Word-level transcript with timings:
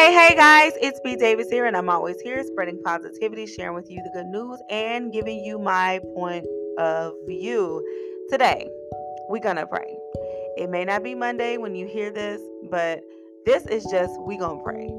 Hey, 0.00 0.14
hey 0.14 0.34
guys, 0.34 0.72
it's 0.80 0.98
B 1.00 1.14
Davis 1.14 1.50
here, 1.50 1.66
and 1.66 1.76
I'm 1.76 1.90
always 1.90 2.18
here 2.22 2.42
spreading 2.42 2.82
positivity, 2.82 3.44
sharing 3.44 3.74
with 3.74 3.90
you 3.90 4.02
the 4.02 4.08
good 4.08 4.28
news, 4.28 4.58
and 4.70 5.12
giving 5.12 5.44
you 5.44 5.58
my 5.58 6.00
point 6.14 6.46
of 6.78 7.12
view. 7.26 7.84
Today, 8.30 8.66
we're 9.28 9.42
gonna 9.42 9.66
pray. 9.66 9.94
It 10.56 10.70
may 10.70 10.86
not 10.86 11.02
be 11.02 11.14
Monday 11.14 11.58
when 11.58 11.74
you 11.74 11.86
hear 11.86 12.10
this, 12.10 12.40
but 12.70 13.02
this 13.44 13.66
is 13.66 13.84
just 13.90 14.18
we 14.22 14.38
gonna 14.38 14.62
pray. 14.62 14.90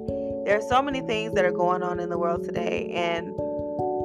There 0.45 0.55
are 0.55 0.69
so 0.69 0.83
many 0.83 1.01
things 1.01 1.33
that 1.33 1.45
are 1.45 1.51
going 1.51 1.81
on 1.81 1.99
in 1.99 2.09
the 2.09 2.19
world 2.19 2.43
today, 2.43 2.91
and 2.93 3.29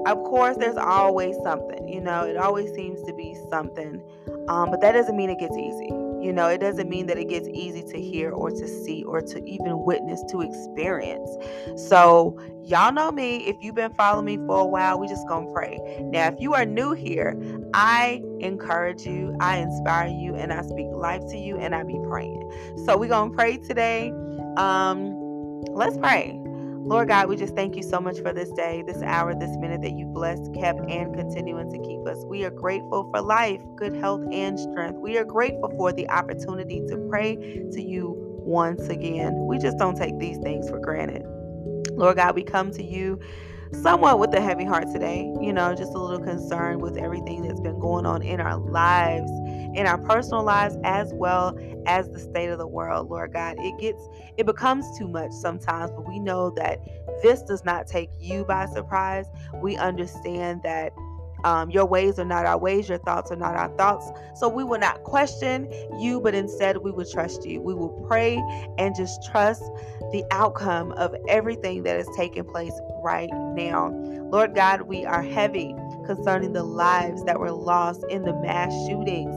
of 0.06 0.24
course, 0.24 0.56
there's 0.56 0.78
always 0.78 1.36
something, 1.42 1.86
you 1.86 2.00
know, 2.00 2.24
it 2.24 2.38
always 2.38 2.72
seems 2.72 3.02
to 3.02 3.12
be 3.12 3.36
something, 3.50 4.02
um, 4.48 4.70
but 4.70 4.80
that 4.80 4.92
doesn't 4.92 5.14
mean 5.14 5.28
it 5.28 5.38
gets 5.38 5.58
easy 5.58 6.05
you 6.22 6.32
know, 6.32 6.48
it 6.48 6.58
doesn't 6.58 6.88
mean 6.88 7.06
that 7.06 7.18
it 7.18 7.28
gets 7.28 7.48
easy 7.48 7.82
to 7.82 8.00
hear 8.00 8.30
or 8.30 8.50
to 8.50 8.68
see 8.68 9.04
or 9.04 9.20
to 9.20 9.44
even 9.48 9.84
witness, 9.84 10.22
to 10.30 10.40
experience. 10.40 11.30
So, 11.88 12.38
y'all 12.62 12.92
know 12.92 13.12
me. 13.12 13.46
If 13.46 13.56
you've 13.60 13.74
been 13.74 13.94
following 13.94 14.24
me 14.24 14.36
for 14.46 14.60
a 14.60 14.66
while, 14.66 14.98
we 14.98 15.08
just 15.08 15.26
gonna 15.28 15.52
pray. 15.52 15.78
Now, 16.00 16.28
if 16.28 16.34
you 16.38 16.54
are 16.54 16.64
new 16.64 16.92
here, 16.92 17.36
I 17.74 18.22
encourage 18.40 19.06
you, 19.06 19.36
I 19.40 19.58
inspire 19.58 20.08
you, 20.08 20.34
and 20.36 20.52
I 20.52 20.62
speak 20.62 20.86
life 20.92 21.22
to 21.30 21.36
you, 21.36 21.58
and 21.58 21.74
I 21.74 21.82
be 21.82 21.98
praying. 22.08 22.50
So, 22.86 22.96
we're 22.96 23.08
gonna 23.08 23.34
pray 23.34 23.58
today. 23.58 24.12
Um, 24.56 25.14
let's 25.74 25.96
pray. 25.98 26.40
Lord 26.86 27.08
God, 27.08 27.28
we 27.28 27.36
just 27.36 27.56
thank 27.56 27.76
you 27.76 27.82
so 27.82 28.00
much 28.00 28.20
for 28.20 28.32
this 28.32 28.50
day, 28.52 28.82
this 28.86 29.02
hour, 29.02 29.34
this 29.34 29.56
minute 29.58 29.82
that 29.82 29.92
you 29.92 30.06
blessed, 30.06 30.54
kept, 30.54 30.80
and 30.88 31.14
continuing 31.16 31.70
to 31.72 31.78
keep 31.80 32.06
us. 32.06 32.24
We 32.26 32.44
are 32.44 32.50
grateful 32.50 33.10
for 33.12 33.22
life, 33.22 33.60
good 33.76 33.96
health, 33.96 34.22
and 34.32 34.58
strength. 34.58 34.98
We 35.00 35.18
are 35.18 35.24
grateful 35.24 35.70
for 35.76 35.92
the 35.92 36.08
opportunity 36.10 36.82
to 36.88 36.98
pray 37.10 37.36
to 37.72 37.82
you 37.82 38.14
once 38.44 38.88
again. 38.88 39.46
We 39.48 39.58
just 39.58 39.78
don't 39.78 39.96
take 39.96 40.18
these 40.20 40.38
things 40.38 40.70
for 40.70 40.78
granted. 40.78 41.24
Lord 41.92 42.16
God, 42.18 42.36
we 42.36 42.44
come 42.44 42.70
to 42.72 42.84
you 42.84 43.20
somewhat 43.72 44.18
with 44.18 44.34
a 44.34 44.40
heavy 44.40 44.64
heart 44.64 44.86
today, 44.92 45.32
you 45.40 45.52
know, 45.52 45.74
just 45.74 45.92
a 45.92 45.98
little 45.98 46.24
concerned 46.24 46.82
with 46.82 46.96
everything 46.96 47.42
that's 47.42 47.60
been 47.60 47.78
going 47.78 48.06
on 48.06 48.22
in 48.22 48.40
our 48.40 48.58
lives, 48.58 49.30
in 49.74 49.86
our 49.86 49.98
personal 49.98 50.42
lives, 50.42 50.76
as 50.84 51.12
well 51.14 51.58
as 51.86 52.08
the 52.10 52.18
state 52.18 52.48
of 52.48 52.58
the 52.58 52.66
world, 52.66 53.10
Lord 53.10 53.32
God. 53.32 53.56
It 53.58 53.78
gets, 53.78 54.00
it 54.36 54.46
becomes 54.46 54.84
too 54.98 55.08
much 55.08 55.32
sometimes, 55.32 55.90
but 55.90 56.08
we 56.08 56.18
know 56.18 56.50
that 56.50 56.80
this 57.22 57.42
does 57.42 57.64
not 57.64 57.86
take 57.86 58.10
you 58.20 58.44
by 58.44 58.66
surprise. 58.66 59.26
We 59.54 59.76
understand 59.76 60.62
that 60.62 60.92
um, 61.44 61.70
your 61.70 61.86
ways 61.86 62.18
are 62.18 62.24
not 62.24 62.46
our 62.46 62.58
ways, 62.58 62.88
your 62.88 62.98
thoughts 62.98 63.30
are 63.30 63.36
not 63.36 63.56
our 63.56 63.68
thoughts. 63.76 64.10
So 64.34 64.48
we 64.48 64.64
will 64.64 64.78
not 64.78 65.02
question 65.04 65.70
you, 65.98 66.20
but 66.20 66.34
instead 66.34 66.78
we 66.78 66.90
will 66.90 67.04
trust 67.04 67.44
you. 67.46 67.60
We 67.60 67.74
will 67.74 68.04
pray 68.08 68.42
and 68.78 68.94
just 68.94 69.24
trust 69.30 69.62
the 70.12 70.24
outcome 70.30 70.92
of 70.92 71.14
everything 71.28 71.82
that 71.84 71.98
is 71.98 72.08
taking 72.16 72.44
place 72.44 72.72
right 73.02 73.30
now. 73.54 73.90
Lord 74.30 74.54
God, 74.54 74.82
we 74.82 75.04
are 75.04 75.22
heavy 75.22 75.74
concerning 76.06 76.52
the 76.52 76.64
lives 76.64 77.24
that 77.24 77.38
were 77.38 77.52
lost 77.52 78.04
in 78.10 78.22
the 78.22 78.34
mass 78.34 78.72
shootings. 78.88 79.34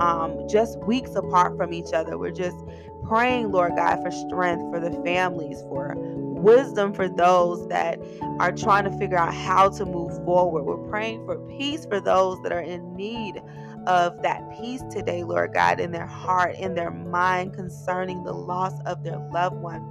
Um, 0.00 0.46
just 0.48 0.78
weeks 0.80 1.14
apart 1.16 1.56
from 1.56 1.72
each 1.72 1.92
other. 1.92 2.16
We're 2.18 2.30
just 2.30 2.56
praying, 3.04 3.50
Lord 3.50 3.72
God, 3.76 4.00
for 4.02 4.12
strength 4.12 4.62
for 4.70 4.78
the 4.78 4.92
families, 5.02 5.60
for 5.62 5.96
wisdom 6.38 6.92
for 6.92 7.08
those 7.08 7.66
that 7.68 8.00
are 8.38 8.52
trying 8.52 8.84
to 8.84 8.98
figure 8.98 9.18
out 9.18 9.34
how 9.34 9.68
to 9.70 9.84
move 9.84 10.12
forward. 10.24 10.64
We're 10.64 10.88
praying 10.88 11.24
for 11.24 11.38
peace 11.48 11.86
for 11.86 12.00
those 12.00 12.40
that 12.42 12.52
are 12.52 12.60
in 12.60 12.94
need 12.94 13.42
of 13.86 14.20
that 14.22 14.42
peace 14.60 14.82
today, 14.90 15.24
Lord 15.24 15.54
God, 15.54 15.80
in 15.80 15.92
their 15.92 16.06
heart, 16.06 16.54
in 16.56 16.74
their 16.74 16.90
mind 16.90 17.54
concerning 17.54 18.22
the 18.24 18.32
loss 18.32 18.74
of 18.86 19.02
their 19.02 19.18
loved 19.32 19.56
one. 19.56 19.82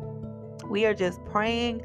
We 0.69 0.85
are 0.85 0.93
just 0.93 1.23
praying 1.25 1.83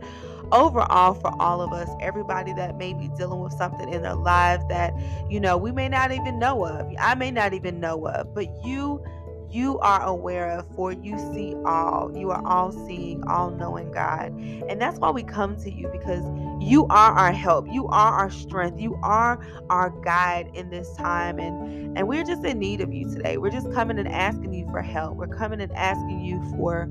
overall 0.50 1.14
for 1.14 1.32
all 1.40 1.62
of 1.62 1.72
us, 1.72 1.88
everybody 2.00 2.52
that 2.54 2.76
may 2.76 2.92
be 2.92 3.08
dealing 3.16 3.40
with 3.40 3.52
something 3.54 3.92
in 3.92 4.02
their 4.02 4.14
lives 4.14 4.64
that, 4.68 4.92
you 5.30 5.40
know, 5.40 5.56
we 5.56 5.72
may 5.72 5.88
not 5.88 6.12
even 6.12 6.38
know 6.38 6.64
of. 6.66 6.92
I 6.98 7.14
may 7.14 7.30
not 7.30 7.54
even 7.54 7.80
know 7.80 8.06
of, 8.06 8.34
but 8.34 8.46
you 8.64 9.02
you 9.52 9.78
are 9.80 10.02
aware 10.02 10.50
of, 10.50 10.66
for 10.74 10.92
you 10.92 11.18
see 11.34 11.54
all. 11.66 12.12
You 12.16 12.30
are 12.30 12.42
all 12.46 12.72
seeing, 12.72 13.22
all 13.28 13.50
knowing 13.50 13.90
God. 13.92 14.32
And 14.68 14.80
that's 14.80 14.98
why 14.98 15.10
we 15.10 15.22
come 15.22 15.56
to 15.58 15.70
you 15.70 15.88
because 15.92 16.24
you 16.60 16.86
are 16.86 17.12
our 17.12 17.32
help. 17.32 17.66
You 17.70 17.88
are 17.88 18.12
our 18.12 18.30
strength. 18.30 18.80
You 18.80 18.98
are 19.02 19.38
our 19.70 19.90
guide 19.90 20.50
in 20.54 20.70
this 20.70 20.94
time. 20.96 21.38
And, 21.38 21.98
and 21.98 22.08
we're 22.08 22.24
just 22.24 22.44
in 22.44 22.58
need 22.58 22.80
of 22.80 22.92
you 22.92 23.08
today. 23.10 23.36
We're 23.36 23.50
just 23.50 23.72
coming 23.72 23.98
and 23.98 24.08
asking 24.08 24.54
you 24.54 24.66
for 24.70 24.82
help. 24.82 25.16
We're 25.16 25.26
coming 25.28 25.60
and 25.60 25.72
asking 25.72 26.24
you 26.24 26.42
for 26.56 26.88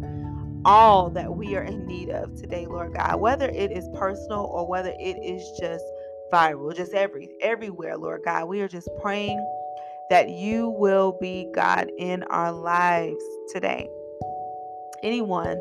all 0.65 1.09
that 1.11 1.35
we 1.35 1.55
are 1.55 1.63
in 1.63 1.85
need 1.87 2.09
of 2.09 2.35
today, 2.35 2.67
Lord 2.67 2.93
God, 2.93 3.19
whether 3.19 3.49
it 3.49 3.71
is 3.71 3.87
personal 3.97 4.45
or 4.51 4.67
whether 4.67 4.93
it 4.99 5.17
is 5.23 5.43
just 5.59 5.83
viral, 6.31 6.75
just 6.75 6.93
every 6.93 7.29
everywhere, 7.41 7.97
Lord 7.97 8.21
God. 8.23 8.45
We 8.45 8.61
are 8.61 8.67
just 8.67 8.89
praying 9.01 9.39
that 10.11 10.29
you 10.29 10.67
will 10.77 11.13
be 11.21 11.47
God 11.55 11.89
in 11.97 12.21
our 12.23 12.51
lives 12.51 13.23
today. 13.53 13.89
Anyone 15.03 15.57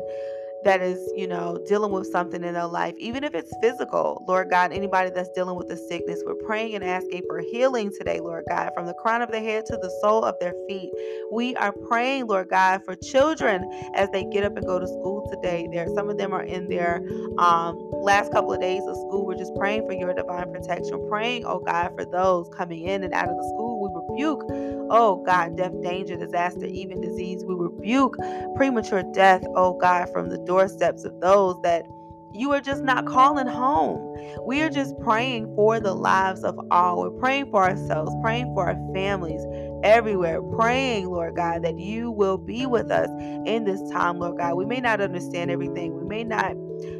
that 0.65 0.81
is, 0.81 0.99
you 1.15 1.25
know, 1.25 1.57
dealing 1.67 1.91
with 1.91 2.05
something 2.11 2.43
in 2.43 2.53
their 2.53 2.67
life, 2.67 2.93
even 2.99 3.23
if 3.23 3.33
it's 3.33 3.51
physical. 3.61 4.23
Lord 4.27 4.49
God, 4.49 4.73
anybody 4.73 5.09
that's 5.09 5.29
dealing 5.29 5.55
with 5.55 5.71
a 5.71 5.77
sickness, 5.77 6.21
we're 6.25 6.35
praying 6.35 6.75
and 6.75 6.83
asking 6.83 7.23
for 7.27 7.39
healing 7.39 7.91
today, 7.97 8.19
Lord 8.19 8.43
God, 8.49 8.71
from 8.75 8.85
the 8.87 8.93
crown 8.95 9.21
of 9.21 9.31
their 9.31 9.41
head 9.41 9.65
to 9.67 9.77
the 9.77 9.89
sole 10.01 10.23
of 10.23 10.35
their 10.39 10.53
feet. 10.67 10.91
We 11.31 11.55
are 11.55 11.71
praying, 11.71 12.27
Lord 12.27 12.49
God, 12.49 12.83
for 12.85 12.95
children 12.95 13.63
as 13.95 14.09
they 14.11 14.25
get 14.25 14.43
up 14.43 14.57
and 14.57 14.65
go 14.65 14.79
to 14.79 14.87
school 14.87 15.27
today. 15.31 15.67
There, 15.71 15.87
some 15.95 16.09
of 16.09 16.17
them 16.17 16.33
are 16.33 16.43
in 16.43 16.67
their 16.69 16.97
um, 17.37 17.89
last 17.93 18.31
couple 18.31 18.53
of 18.53 18.59
days 18.61 18.83
of 18.85 18.95
school. 18.97 19.25
We're 19.25 19.37
just 19.37 19.55
praying 19.55 19.87
for 19.87 19.93
your 19.93 20.13
divine 20.13 20.51
protection, 20.51 21.07
praying, 21.09 21.45
oh 21.45 21.59
God, 21.59 21.93
for 21.95 22.05
those 22.05 22.49
coming 22.55 22.83
in 22.83 23.03
and 23.03 23.13
out 23.13 23.29
of 23.29 23.37
the 23.37 23.43
school. 23.43 23.70
Rebuke, 24.11 24.43
oh 24.91 25.23
God, 25.25 25.57
death, 25.57 25.73
danger, 25.81 26.17
disaster, 26.17 26.65
even 26.65 27.01
disease. 27.01 27.43
We 27.45 27.55
rebuke 27.55 28.17
premature 28.55 29.03
death, 29.13 29.43
oh 29.55 29.73
God, 29.77 30.11
from 30.11 30.29
the 30.29 30.37
doorsteps 30.39 31.03
of 31.03 31.19
those 31.21 31.61
that 31.63 31.85
you 32.33 32.51
are 32.53 32.61
just 32.61 32.83
not 32.83 33.05
calling 33.05 33.47
home. 33.47 34.07
We 34.45 34.61
are 34.61 34.69
just 34.69 34.97
praying 34.99 35.53
for 35.55 35.79
the 35.79 35.93
lives 35.93 36.43
of 36.43 36.59
all. 36.71 37.01
We're 37.01 37.19
praying 37.19 37.51
for 37.51 37.63
ourselves, 37.63 38.11
praying 38.21 38.53
for 38.53 38.67
our 38.67 38.93
families 38.93 39.41
everywhere, 39.83 40.41
praying, 40.41 41.07
Lord 41.07 41.35
God, 41.35 41.63
that 41.63 41.79
you 41.79 42.11
will 42.11 42.37
be 42.37 42.65
with 42.65 42.91
us 42.91 43.09
in 43.45 43.65
this 43.65 43.81
time, 43.91 44.19
Lord 44.19 44.37
God. 44.37 44.55
We 44.55 44.65
may 44.65 44.79
not 44.79 45.01
understand 45.01 45.51
everything. 45.51 45.93
We 45.95 46.05
may 46.05 46.23
not, 46.23 46.55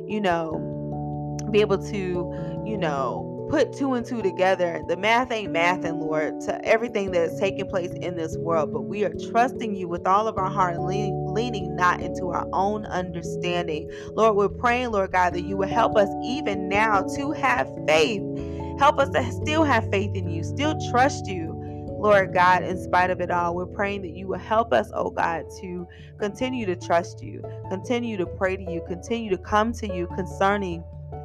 you 0.07 0.19
know, 0.19 1.47
be 1.51 1.61
able 1.61 1.77
to, 1.77 2.63
you 2.65 2.77
know, 2.77 3.30
put 3.51 3.73
two 3.73 3.93
and 3.93 4.05
two 4.05 4.21
together. 4.21 4.81
The 4.87 4.95
math 4.95 5.29
ain't 5.29 5.51
math, 5.51 5.83
and 5.83 5.99
Lord, 5.99 6.39
to 6.41 6.65
everything 6.65 7.11
that 7.11 7.23
is 7.23 7.39
taking 7.39 7.67
place 7.67 7.91
in 7.91 8.15
this 8.15 8.37
world. 8.37 8.71
But 8.71 8.83
we 8.83 9.03
are 9.03 9.13
trusting 9.29 9.75
you 9.75 9.89
with 9.89 10.07
all 10.07 10.29
of 10.29 10.37
our 10.37 10.49
heart 10.49 10.75
and 10.75 10.85
leaning, 10.85 11.33
leaning 11.33 11.75
not 11.75 11.99
into 11.99 12.27
our 12.27 12.47
own 12.53 12.85
understanding. 12.85 13.91
Lord, 14.15 14.37
we're 14.37 14.47
praying, 14.47 14.91
Lord 14.91 15.11
God, 15.11 15.33
that 15.33 15.41
you 15.41 15.57
will 15.57 15.67
help 15.67 15.97
us 15.97 16.07
even 16.23 16.69
now 16.69 17.01
to 17.17 17.31
have 17.33 17.67
faith. 17.85 18.21
Help 18.79 18.99
us 18.99 19.09
to 19.09 19.31
still 19.43 19.65
have 19.65 19.89
faith 19.91 20.15
in 20.15 20.29
you, 20.29 20.43
still 20.45 20.79
trust 20.89 21.27
you. 21.27 21.57
Lord 21.99 22.33
God, 22.33 22.63
in 22.63 22.81
spite 22.81 23.11
of 23.11 23.19
it 23.19 23.29
all, 23.29 23.53
we're 23.53 23.67
praying 23.67 24.01
that 24.03 24.15
you 24.15 24.27
will 24.27 24.39
help 24.39 24.73
us, 24.73 24.89
oh 24.95 25.11
God, 25.11 25.43
to 25.59 25.85
continue 26.19 26.65
to 26.65 26.75
trust 26.75 27.21
you, 27.21 27.43
continue 27.69 28.17
to 28.17 28.25
pray 28.25 28.55
to 28.55 28.63
you, 28.63 28.81
continue 28.87 29.29
to 29.29 29.37
come 29.37 29.71
to 29.73 29.93
you 29.93 30.07
concerning 30.15 30.83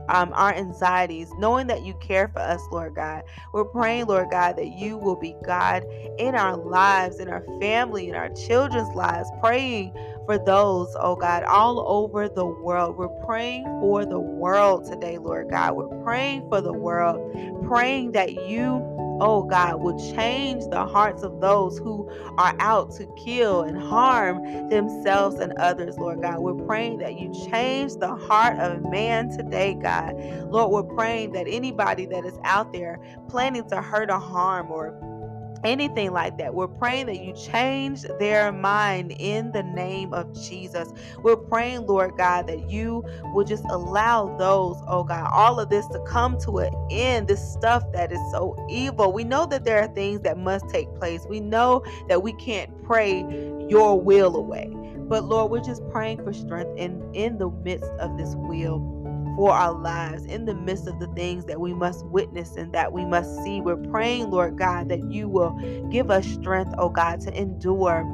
um, 0.09 0.33
our 0.35 0.55
anxieties, 0.55 1.31
knowing 1.39 1.67
that 1.69 1.85
you 1.85 1.95
care 1.95 2.29
for 2.29 2.41
us, 2.41 2.61
Lord 2.71 2.95
God. 2.95 3.23
We're 3.53 3.65
praying, 3.65 4.07
Lord 4.07 4.31
God, 4.31 4.57
that 4.57 4.69
you 4.69 4.99
will 4.99 5.17
be 5.17 5.35
God 5.45 5.85
in 6.19 6.35
our 6.35 6.57
lives, 6.57 7.19
in 7.19 7.29
our 7.29 7.45
family, 7.61 8.09
in 8.09 8.15
our 8.15 8.31
children's 8.31 8.95
lives, 8.95 9.29
praying 9.41 9.93
for 10.27 10.39
those, 10.39 10.95
oh 10.99 11.17
God, 11.17 11.45
all 11.45 11.85
over 11.89 12.29
the 12.29 12.45
world. 12.47 12.97
We're 12.97 13.09
praying 13.27 13.65
for 13.81 14.05
the 14.05 14.21
world 14.21 14.85
today, 14.85 15.19
Lord 15.19 15.51
God. 15.51 15.77
We're 15.77 16.03
praying 16.03 16.49
for 16.49 16.61
the 16.61 16.73
world, 16.73 17.21
praying 17.67 18.13
that 18.13 18.35
you 18.49 18.83
oh 19.21 19.43
God, 19.43 19.81
will 19.81 19.99
change 20.15 20.65
the 20.71 20.85
hearts 20.87 21.23
of 21.23 21.41
those 21.41 21.79
who 21.79 22.11
are 22.39 22.55
out 22.59 22.93
to 22.97 23.07
kill 23.17 23.63
and 23.63 23.77
harm 23.77 24.69
themselves 24.69 25.37
and 25.37 25.53
others, 25.59 25.99
Lord 25.99 26.23
God. 26.23 26.39
We're 26.39 26.67
praying 26.67 26.99
that 26.99 27.19
you 27.19 27.33
change 27.51 27.95
the 27.97 28.15
heart 28.15 28.59
of 28.59 28.83
man 28.91 29.31
today, 29.37 29.75
God. 29.75 30.17
Lord, 30.51 30.71
we're 30.73 30.95
praying 30.95 31.33
that 31.33 31.47
anybody 31.49 32.07
that 32.07 32.25
is 32.25 32.39
out 32.45 32.73
there 32.73 33.01
planning 33.29 33.69
to 33.69 33.83
hurt 33.83 34.11
or 34.11 34.19
harm 34.19 34.71
or 34.71 34.99
anything 35.67 36.13
like 36.13 36.39
that. 36.39 36.55
We're 36.55 36.69
praying 36.69 37.07
that 37.07 37.21
you 37.21 37.35
change 37.35 38.03
their 38.19 38.53
mind 38.53 39.13
in 39.19 39.53
the 39.53 39.63
name 39.63 40.15
of 40.15 40.33
Jesus. 40.35 40.89
We're 41.23 41.37
praying, 41.37 41.87
Lord 41.87 42.17
God, 42.17 42.47
that 42.47 42.71
you 42.71 43.05
will 43.35 43.45
just 43.45 43.65
allow 43.71 44.37
those, 44.37 44.77
oh 44.87 45.05
God, 45.05 45.31
all 45.33 45.59
of 45.59 45.69
this 45.69 45.87
to 45.89 46.01
come 46.07 46.39
to 46.41 46.59
an 46.59 46.73
end, 46.91 47.29
this 47.29 47.53
stuff 47.53 47.83
that 47.93 48.13
is 48.13 48.21
so 48.31 48.57
evil. 48.71 49.13
We 49.13 49.25
know 49.25 49.47
that 49.47 49.65
there 49.65 49.81
are 49.81 49.89
things 49.89 50.21
that 50.21 50.39
must 50.39 50.69
take 50.69 50.95
place. 50.95 51.27
We 51.29 51.41
know 51.41 51.83
that 52.09 52.23
we 52.23 52.33
can't 52.35 52.71
pray 52.85 53.21
your 53.69 54.01
will 54.01 54.37
away. 54.37 54.73
But 55.09 55.25
Lord, 55.25 55.51
we're 55.51 55.61
just 55.61 55.83
praying 55.91 56.25
for 56.25 56.33
strength 56.33 56.71
in, 56.77 57.03
in 57.15 57.39
the 57.39 57.51
midst 57.51 57.91
of 58.01 58.17
this 58.17 58.35
wheel 58.35 58.79
for 59.37 59.53
our 59.53 59.75
lives, 59.75 60.27
in 60.27 60.47
the 60.47 60.55
midst 60.55 60.89
of 60.89 61.01
the 61.01 61.09
things 61.09 61.47
that 61.47 61.61
we 61.61 61.75
must 61.75 62.07
witness 62.07 62.57
and 62.57 62.73
that 62.75 62.93
we 62.93 63.07
must 63.07 63.45
see. 63.45 63.63
We're 63.63 63.77
praying, 63.77 64.31
Lord 64.31 64.59
God, 64.59 64.91
that 64.91 65.13
you 65.13 65.29
will 65.29 65.53
give 65.91 66.11
us 66.11 66.27
strength, 66.27 66.75
oh 66.79 66.91
God, 66.91 67.21
to 67.23 67.35
endure, 67.41 68.05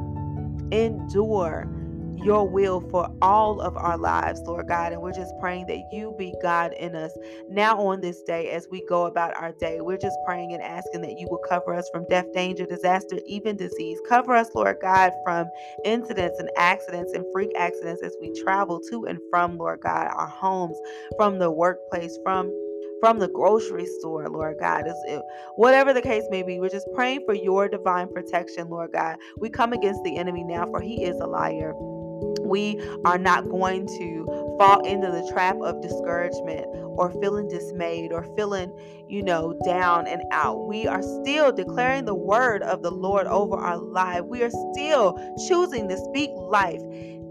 endure 0.73 1.69
your 2.17 2.49
will 2.49 2.81
for 2.91 3.09
all 3.23 3.61
of 3.61 3.77
our 3.77 3.99
lives, 3.99 4.41
Lord 4.47 4.69
God. 4.69 4.93
And 4.93 5.03
we're 5.03 5.13
just 5.13 5.33
praying 5.41 5.67
that 5.67 5.93
you 5.93 6.15
be 6.19 6.35
God 6.43 6.73
in 6.75 6.95
us 6.95 7.13
now 7.49 7.79
on 7.81 8.01
this 8.01 8.23
day 8.23 8.51
as 8.51 8.69
we 8.71 8.85
go 8.89 9.07
about 9.07 9.37
our 9.37 9.53
day. 9.53 9.81
We're 9.81 9.99
just 9.99 10.17
praying 10.27 10.53
and 10.53 10.63
asking 10.63 11.03
that 11.03 11.19
you 11.19 11.29
will 11.31 11.43
cover 11.49 11.75
us 11.75 11.89
from 11.93 12.07
death, 12.09 12.27
danger, 12.35 12.67
disaster, 12.67 13.19
even 13.27 13.57
disease. 13.57 13.99
Cover 14.09 14.35
us, 14.35 14.51
Lord 14.55 14.79
God, 14.81 15.13
from 15.25 15.47
incidents 15.85 16.39
and 16.39 16.51
accidents 16.57 17.13
and 17.13 17.25
freak 17.33 17.51
accidents 17.57 18.03
as 18.03 18.17
we 18.21 18.33
travel 18.43 18.81
to 18.91 19.07
and 19.07 19.19
from, 19.31 19.59
Lord 19.59 19.81
God, 19.81 20.09
our 20.15 20.27
homes, 20.27 20.79
from 21.17 21.39
the 21.39 21.51
workplace, 21.51 22.19
from 22.23 22.51
from 23.01 23.19
the 23.19 23.29
grocery 23.29 23.85
store, 23.99 24.29
Lord 24.29 24.59
God. 24.61 24.87
Is 24.87 24.95
it, 25.09 25.21
whatever 25.57 25.93
the 25.93 26.01
case 26.01 26.23
may 26.31 26.45
be, 26.45 26.61
we're 26.61 26.69
just 26.69 26.87
praying 26.95 27.23
for 27.27 27.35
your 27.35 27.69
divine 27.69 28.07
protection, 28.07 28.71
Lord 28.71 28.93
God. 28.93 29.17
We 29.41 29.51
come 29.51 29.73
against 29.73 30.05
the 30.05 30.17
enemy 30.17 30.45
now, 30.45 30.67
for 30.67 30.81
he 30.81 31.03
is 31.03 31.17
a 31.19 31.27
liar 31.27 31.73
we 32.45 32.81
are 33.05 33.19
not 33.19 33.49
going 33.49 33.87
to 33.99 34.52
fall 34.63 34.81
into 34.87 35.11
the 35.11 35.29
trap 35.33 35.57
of 35.61 35.83
discouragement 35.83 36.67
or 36.97 37.11
feeling 37.21 37.49
dismayed 37.49 38.13
or 38.13 38.25
feeling, 38.37 38.73
you 39.09 39.21
know, 39.23 39.59
down 39.65 40.07
and 40.07 40.23
out. 40.31 40.69
We 40.69 40.87
are 40.87 41.03
still 41.03 41.53
declaring 41.53 42.05
the 42.05 42.15
word 42.15 42.63
of 42.63 42.83
the 42.83 42.91
Lord 42.91 43.27
over 43.27 43.57
our 43.57 43.77
life. 43.77 44.23
We 44.25 44.43
are 44.45 44.51
still 44.73 45.19
choosing 45.49 45.89
to 45.89 45.97
speak 45.97 46.31
life 46.37 46.81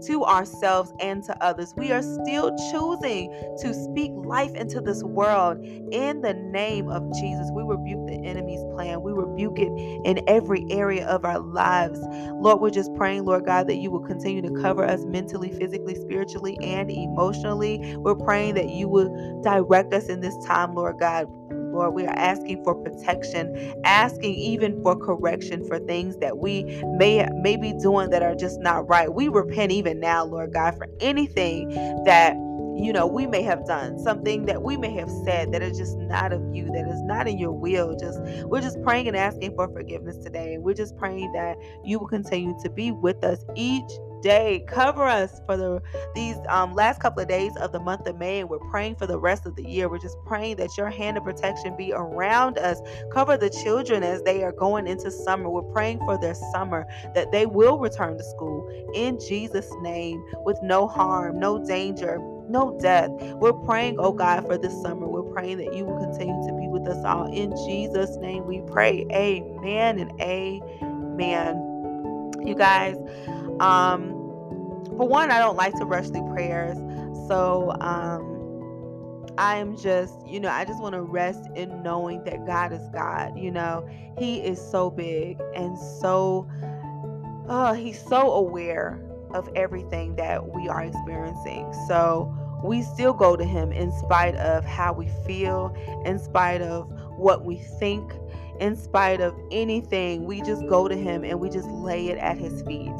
to 0.06 0.24
ourselves 0.24 0.92
and 1.00 1.22
to 1.24 1.44
others. 1.44 1.72
We 1.76 1.92
are 1.92 2.02
still 2.02 2.50
choosing 2.70 3.30
to 3.60 3.72
speak 3.72 4.10
life 4.14 4.52
into 4.54 4.80
this 4.80 5.02
world 5.02 5.58
in 5.64 6.20
the 6.20 6.34
name 6.34 6.88
of 6.88 7.02
Jesus. 7.14 7.48
We 7.54 7.62
rebuke 7.62 8.06
the 8.08 8.20
enemy's 8.26 8.64
plan, 8.74 9.02
we 9.02 9.12
rebuke 9.12 9.58
it 9.58 9.70
in 10.04 10.22
every 10.26 10.66
area 10.70 11.06
of 11.06 11.24
our 11.24 11.38
lives. 11.38 11.98
Lord, 12.32 12.60
we're 12.60 12.70
just 12.70 12.92
praying, 12.94 13.24
Lord 13.24 13.46
God, 13.46 13.68
that 13.68 13.76
you 13.76 13.90
will 13.90 14.04
continue 14.04 14.42
to 14.42 14.62
cover 14.62 14.84
us 14.84 15.04
mentally, 15.04 15.52
physically, 15.52 15.94
spiritually, 15.94 16.58
and 16.62 16.90
emotionally. 16.90 17.21
We're 17.30 18.16
praying 18.16 18.54
that 18.54 18.70
you 18.70 18.88
will 18.88 19.42
direct 19.42 19.94
us 19.94 20.06
in 20.08 20.20
this 20.20 20.34
time, 20.46 20.74
Lord 20.74 20.98
God. 20.98 21.26
Lord, 21.72 21.94
we 21.94 22.06
are 22.06 22.18
asking 22.18 22.64
for 22.64 22.74
protection, 22.74 23.74
asking 23.84 24.34
even 24.34 24.82
for 24.82 24.96
correction 24.96 25.66
for 25.66 25.78
things 25.80 26.16
that 26.18 26.38
we 26.38 26.64
may 26.98 27.26
may 27.34 27.56
be 27.56 27.72
doing 27.74 28.10
that 28.10 28.22
are 28.22 28.34
just 28.34 28.60
not 28.60 28.88
right. 28.88 29.12
We 29.12 29.28
repent 29.28 29.72
even 29.72 30.00
now, 30.00 30.24
Lord 30.24 30.52
God, 30.52 30.76
for 30.76 30.88
anything 31.00 31.70
that 32.04 32.34
you 32.76 32.92
know 32.92 33.06
we 33.06 33.26
may 33.26 33.42
have 33.42 33.66
done 33.66 33.98
something 33.98 34.46
that 34.46 34.62
we 34.62 34.76
may 34.76 34.94
have 34.94 35.10
said 35.24 35.52
that 35.52 35.62
is 35.62 35.78
just 35.78 35.96
not 35.98 36.32
of 36.32 36.42
you 36.54 36.66
that 36.66 36.88
is 36.88 37.02
not 37.02 37.28
in 37.28 37.38
your 37.38 37.52
will 37.52 37.96
just 37.96 38.18
we're 38.46 38.62
just 38.62 38.82
praying 38.82 39.06
and 39.06 39.16
asking 39.16 39.54
for 39.54 39.68
forgiveness 39.68 40.16
today 40.18 40.56
we're 40.58 40.74
just 40.74 40.96
praying 40.96 41.30
that 41.32 41.56
you 41.84 41.98
will 41.98 42.08
continue 42.08 42.54
to 42.62 42.70
be 42.70 42.90
with 42.90 43.22
us 43.24 43.44
each 43.56 43.90
day. 44.22 44.64
Cover 44.68 45.04
us 45.04 45.40
for 45.46 45.56
the 45.56 45.82
these 46.14 46.36
um, 46.48 46.74
last 46.74 47.00
couple 47.00 47.22
of 47.22 47.28
days 47.28 47.56
of 47.56 47.72
the 47.72 47.80
month 47.80 48.06
of 48.06 48.18
May, 48.18 48.44
we're 48.44 48.58
praying 48.70 48.96
for 48.96 49.06
the 49.06 49.18
rest 49.18 49.46
of 49.46 49.56
the 49.56 49.64
year. 49.68 49.88
We're 49.88 49.98
just 49.98 50.16
praying 50.26 50.56
that 50.56 50.76
your 50.76 50.90
hand 50.90 51.16
of 51.18 51.24
protection 51.24 51.76
be 51.76 51.92
around 51.92 52.58
us. 52.58 52.80
Cover 53.12 53.36
the 53.36 53.50
children 53.50 54.02
as 54.02 54.22
they 54.22 54.42
are 54.42 54.52
going 54.52 54.86
into 54.86 55.10
summer. 55.10 55.48
We're 55.50 55.62
praying 55.72 56.00
for 56.00 56.18
their 56.18 56.34
summer 56.52 56.86
that 57.14 57.32
they 57.32 57.46
will 57.46 57.78
return 57.78 58.18
to 58.18 58.24
school 58.24 58.68
in 58.94 59.18
Jesus' 59.20 59.70
name 59.82 60.22
with 60.44 60.58
no 60.62 60.86
harm, 60.86 61.38
no 61.38 61.64
danger, 61.64 62.18
no 62.48 62.78
death. 62.80 63.10
We're 63.40 63.52
praying, 63.52 63.96
oh 63.98 64.12
God, 64.12 64.46
for 64.46 64.58
this 64.58 64.74
summer. 64.82 65.08
We're 65.08 65.32
praying 65.32 65.58
that 65.58 65.74
you 65.74 65.84
will 65.84 65.98
continue 65.98 66.46
to 66.48 66.54
be 66.54 66.68
with 66.68 66.86
us 66.88 67.04
all. 67.04 67.32
In 67.32 67.50
Jesus' 67.66 68.16
name 68.18 68.46
we 68.46 68.62
pray. 68.66 69.06
Amen 69.12 69.98
and 69.98 70.20
amen. 70.20 71.68
You 72.44 72.54
guys, 72.56 72.96
um, 73.60 74.11
for 74.86 75.08
one, 75.08 75.30
I 75.30 75.38
don't 75.38 75.56
like 75.56 75.74
to 75.78 75.84
rush 75.84 76.08
through 76.08 76.32
prayers. 76.32 76.76
So 77.28 77.74
um, 77.80 79.34
I'm 79.38 79.76
just, 79.76 80.14
you 80.26 80.40
know, 80.40 80.48
I 80.48 80.64
just 80.64 80.80
want 80.80 80.94
to 80.94 81.02
rest 81.02 81.48
in 81.54 81.82
knowing 81.82 82.22
that 82.24 82.46
God 82.46 82.72
is 82.72 82.86
God. 82.92 83.38
You 83.38 83.50
know, 83.50 83.88
He 84.18 84.40
is 84.40 84.60
so 84.60 84.90
big 84.90 85.40
and 85.54 85.78
so, 85.78 86.48
oh, 87.48 87.72
He's 87.72 88.00
so 88.00 88.32
aware 88.32 89.00
of 89.32 89.48
everything 89.56 90.16
that 90.16 90.54
we 90.54 90.68
are 90.68 90.82
experiencing. 90.82 91.72
So 91.88 92.34
we 92.62 92.82
still 92.82 93.14
go 93.14 93.36
to 93.36 93.44
Him 93.44 93.72
in 93.72 93.90
spite 93.92 94.34
of 94.36 94.64
how 94.64 94.92
we 94.92 95.08
feel, 95.26 95.74
in 96.04 96.18
spite 96.18 96.60
of 96.60 96.90
what 97.16 97.44
we 97.44 97.56
think, 97.56 98.12
in 98.60 98.76
spite 98.76 99.20
of 99.20 99.34
anything. 99.50 100.24
We 100.24 100.42
just 100.42 100.66
go 100.66 100.88
to 100.88 100.96
Him 100.96 101.24
and 101.24 101.40
we 101.40 101.48
just 101.48 101.68
lay 101.68 102.08
it 102.08 102.18
at 102.18 102.36
His 102.36 102.62
feet. 102.62 102.92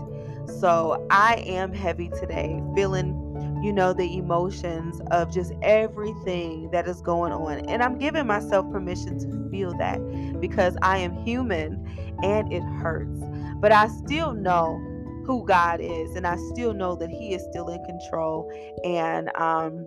So 0.60 1.06
I 1.10 1.42
am 1.46 1.72
heavy 1.72 2.08
today, 2.20 2.62
feeling, 2.74 3.60
you 3.62 3.72
know, 3.72 3.92
the 3.92 4.16
emotions 4.16 5.00
of 5.10 5.32
just 5.32 5.52
everything 5.62 6.70
that 6.70 6.86
is 6.86 7.00
going 7.02 7.32
on. 7.32 7.60
And 7.68 7.82
I'm 7.82 7.98
giving 7.98 8.26
myself 8.26 8.70
permission 8.70 9.18
to 9.20 9.50
feel 9.50 9.76
that 9.78 9.98
because 10.40 10.76
I 10.82 10.98
am 10.98 11.16
human 11.24 11.84
and 12.22 12.52
it 12.52 12.62
hurts. 12.62 13.20
But 13.60 13.72
I 13.72 13.88
still 13.88 14.32
know 14.32 14.78
who 15.26 15.44
God 15.46 15.80
is 15.80 16.16
and 16.16 16.26
I 16.26 16.36
still 16.52 16.74
know 16.74 16.96
that 16.96 17.10
He 17.10 17.34
is 17.34 17.42
still 17.50 17.68
in 17.68 17.82
control. 17.84 18.50
And 18.84 19.30
um 19.36 19.86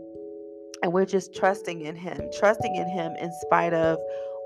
and 0.83 0.93
we're 0.93 1.05
just 1.05 1.33
trusting 1.33 1.81
in 1.81 1.95
him, 1.95 2.19
trusting 2.37 2.75
in 2.75 2.87
him 2.87 3.13
in 3.19 3.31
spite 3.41 3.73
of 3.73 3.97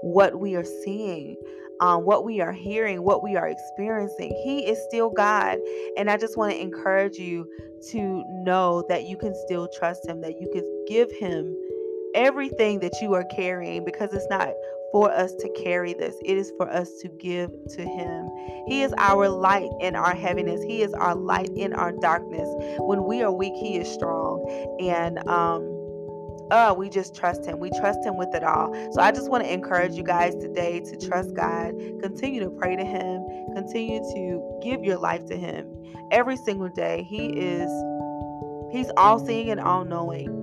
what 0.01 0.39
we 0.39 0.55
are 0.55 0.65
seeing, 0.65 1.35
um, 1.81 2.05
what 2.05 2.25
we 2.25 2.41
are 2.41 2.51
hearing, 2.51 3.03
what 3.03 3.23
we 3.23 3.35
are 3.35 3.47
experiencing. 3.47 4.31
He 4.43 4.65
is 4.65 4.77
still 4.87 5.09
God. 5.09 5.57
And 5.97 6.09
I 6.09 6.17
just 6.17 6.37
want 6.37 6.51
to 6.51 6.61
encourage 6.61 7.17
you 7.17 7.47
to 7.91 8.23
know 8.43 8.83
that 8.89 9.05
you 9.05 9.17
can 9.17 9.33
still 9.45 9.67
trust 9.77 10.07
Him, 10.07 10.21
that 10.21 10.39
you 10.39 10.49
can 10.53 10.85
give 10.87 11.11
Him 11.19 11.55
everything 12.15 12.79
that 12.79 12.93
you 13.01 13.13
are 13.13 13.25
carrying 13.35 13.85
because 13.85 14.13
it's 14.13 14.27
not 14.29 14.49
for 14.91 15.11
us 15.11 15.33
to 15.35 15.49
carry 15.63 15.93
this. 15.93 16.15
It 16.25 16.37
is 16.37 16.51
for 16.57 16.69
us 16.69 16.89
to 17.01 17.09
give 17.19 17.51
to 17.69 17.81
Him. 17.83 18.29
He 18.67 18.81
is 18.81 18.93
our 18.97 19.29
light 19.29 19.69
in 19.79 19.95
our 19.95 20.15
heaviness. 20.15 20.61
He 20.63 20.81
is 20.81 20.93
our 20.93 21.15
light 21.15 21.51
in 21.55 21.73
our 21.73 21.91
darkness. 21.91 22.47
When 22.79 23.05
we 23.05 23.21
are 23.21 23.31
weak, 23.31 23.53
He 23.55 23.77
is 23.77 23.89
strong. 23.91 24.77
And 24.79 25.19
um, 25.29 25.78
uh, 26.51 26.73
we 26.77 26.89
just 26.89 27.15
trust 27.15 27.45
Him. 27.45 27.59
We 27.59 27.69
trust 27.71 28.03
Him 28.03 28.17
with 28.17 28.33
it 28.33 28.43
all. 28.43 28.73
So 28.93 29.01
I 29.01 29.11
just 29.11 29.29
want 29.29 29.43
to 29.43 29.53
encourage 29.53 29.93
you 29.93 30.03
guys 30.03 30.35
today 30.35 30.79
to 30.79 31.07
trust 31.07 31.33
God. 31.33 31.73
Continue 32.01 32.39
to 32.41 32.49
pray 32.49 32.75
to 32.75 32.83
Him. 32.83 33.25
Continue 33.55 33.99
to 33.99 34.59
give 34.63 34.83
your 34.83 34.97
life 34.97 35.25
to 35.27 35.37
Him 35.37 35.67
every 36.11 36.37
single 36.37 36.69
day. 36.69 37.03
He 37.03 37.27
is, 37.27 37.69
He's 38.71 38.91
all 38.97 39.19
seeing 39.23 39.49
and 39.49 39.59
all 39.59 39.85
knowing. 39.85 40.35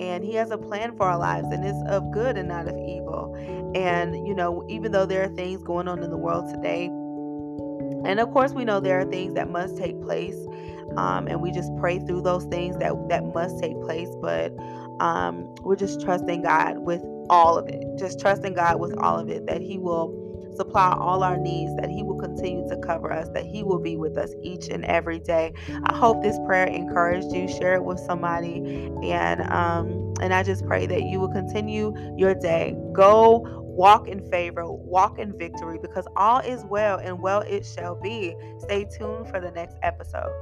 And 0.00 0.24
He 0.24 0.34
has 0.34 0.50
a 0.50 0.58
plan 0.58 0.96
for 0.96 1.06
our 1.06 1.18
lives, 1.18 1.48
and 1.50 1.64
it's 1.64 1.82
of 1.88 2.10
good 2.10 2.36
and 2.36 2.48
not 2.48 2.68
of 2.68 2.76
evil. 2.76 3.34
And, 3.74 4.26
you 4.26 4.34
know, 4.34 4.64
even 4.68 4.92
though 4.92 5.06
there 5.06 5.22
are 5.22 5.34
things 5.34 5.62
going 5.62 5.88
on 5.88 6.02
in 6.02 6.10
the 6.10 6.16
world 6.16 6.52
today, 6.52 6.90
and 8.04 8.18
of 8.18 8.30
course, 8.32 8.52
we 8.52 8.64
know 8.64 8.80
there 8.80 8.98
are 9.00 9.04
things 9.04 9.34
that 9.34 9.50
must 9.50 9.76
take 9.76 10.00
place. 10.00 10.36
Um, 10.96 11.28
and 11.28 11.40
we 11.40 11.52
just 11.52 11.70
pray 11.76 11.98
through 11.98 12.22
those 12.22 12.44
things 12.46 12.76
that 12.78 12.92
that 13.08 13.24
must 13.34 13.60
take 13.60 13.80
place. 13.82 14.08
But 14.20 14.52
um, 15.00 15.54
we're 15.62 15.76
just 15.76 16.00
trusting 16.00 16.42
God 16.42 16.78
with 16.78 17.02
all 17.28 17.56
of 17.56 17.68
it. 17.68 17.84
Just 17.98 18.20
trusting 18.20 18.54
God 18.54 18.80
with 18.80 18.96
all 18.98 19.18
of 19.18 19.28
it 19.28 19.46
that 19.46 19.60
He 19.60 19.78
will 19.78 20.28
supply 20.56 20.92
all 20.98 21.22
our 21.22 21.36
needs, 21.36 21.74
that 21.76 21.88
He 21.88 22.02
will 22.02 22.18
continue 22.18 22.68
to 22.68 22.76
cover 22.78 23.12
us, 23.12 23.28
that 23.30 23.46
He 23.46 23.62
will 23.62 23.78
be 23.78 23.96
with 23.96 24.18
us 24.18 24.30
each 24.42 24.68
and 24.68 24.84
every 24.84 25.18
day. 25.18 25.52
I 25.84 25.96
hope 25.96 26.22
this 26.22 26.38
prayer 26.46 26.66
encouraged 26.66 27.32
you. 27.32 27.48
Share 27.48 27.74
it 27.74 27.84
with 27.84 27.98
somebody, 28.00 28.56
and 29.02 29.40
um, 29.52 30.12
and 30.20 30.34
I 30.34 30.42
just 30.42 30.66
pray 30.66 30.86
that 30.86 31.02
you 31.04 31.20
will 31.20 31.32
continue 31.32 31.94
your 32.16 32.34
day. 32.34 32.76
Go 32.92 33.60
walk 33.62 34.08
in 34.08 34.28
favor, 34.30 34.64
walk 34.66 35.18
in 35.18 35.36
victory, 35.38 35.78
because 35.80 36.06
all 36.16 36.40
is 36.40 36.64
well 36.64 36.98
and 36.98 37.20
well 37.20 37.40
it 37.40 37.64
shall 37.64 37.94
be. 37.94 38.34
Stay 38.58 38.84
tuned 38.84 39.28
for 39.28 39.40
the 39.40 39.50
next 39.52 39.76
episode. 39.82 40.32